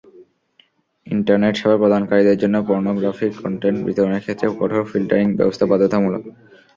Internet 1.07 1.53
সেবা 1.57 1.75
প্রদানকারীদের 1.77 2.37
জন্য 2.41 2.55
পর্নোগ্রাফিক 2.69 3.31
কনটেন্ট 3.41 3.79
বিতরণের 3.87 4.23
ক্ষেত্রে 4.25 4.47
কঠোর 4.51 4.83
ফিল্টারিং 4.91 5.27
ব্যবস্থা 5.39 5.65
বাধ্যতামূলক। 5.71 6.23